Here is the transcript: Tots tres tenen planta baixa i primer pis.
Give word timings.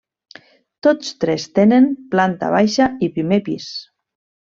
Tots 0.87 1.11
tres 1.25 1.45
tenen 1.59 1.87
planta 2.17 2.53
baixa 2.57 2.91
i 3.11 3.15
primer 3.19 3.43
pis. 3.51 3.73